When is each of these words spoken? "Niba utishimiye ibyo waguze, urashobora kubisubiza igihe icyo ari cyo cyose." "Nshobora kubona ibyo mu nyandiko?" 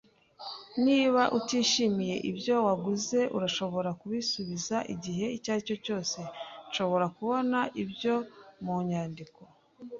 "Niba 0.85 1.21
utishimiye 1.37 2.15
ibyo 2.29 2.55
waguze, 2.67 3.19
urashobora 3.37 3.89
kubisubiza 3.99 4.77
igihe 4.93 5.25
icyo 5.37 5.49
ari 5.53 5.63
cyo 5.67 5.77
cyose." 5.85 6.17
"Nshobora 6.67 7.05
kubona 7.15 7.59
ibyo 7.83 8.15
mu 8.63 8.75
nyandiko?" 8.89 9.41